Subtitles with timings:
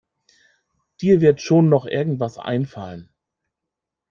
[1.01, 3.11] Dir wird schon noch irgendetwas einfallen.